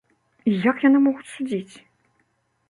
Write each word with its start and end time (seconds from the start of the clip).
І 0.51 0.53
як 0.63 0.81
яны 0.87 0.99
могуць 1.07 1.29
судзіць? 1.35 1.75